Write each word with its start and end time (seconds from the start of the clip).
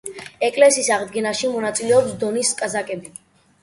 ეკლესიის 0.47 0.89
აღდგენაში 0.95 1.53
მონაწილეობენ 1.59 2.19
დონის 2.27 2.55
კაზაკები. 2.65 3.19